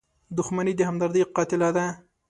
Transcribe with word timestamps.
•دښمني 0.37 0.73
د 0.75 0.81
همدردۍ 0.89 1.21
قاتله 1.35 1.69
ده. 1.75 1.85